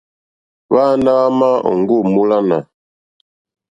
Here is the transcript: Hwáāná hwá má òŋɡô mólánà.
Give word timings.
Hwáāná 0.69 1.11
hwá 1.17 1.25
má 1.39 1.47
òŋɡô 1.69 1.95
mólánà. 2.13 2.57